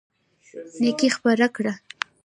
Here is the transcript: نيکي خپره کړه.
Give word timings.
نيکي 0.81 1.07
خپره 1.15 1.47
کړه. 1.55 1.73